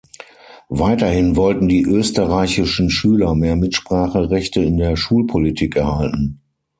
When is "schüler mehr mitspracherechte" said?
2.89-4.59